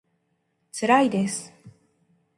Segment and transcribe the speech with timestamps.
[0.71, 1.53] つらいです